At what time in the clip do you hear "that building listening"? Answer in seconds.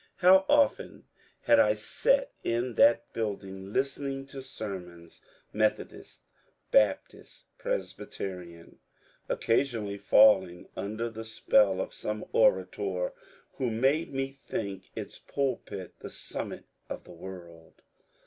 2.73-4.25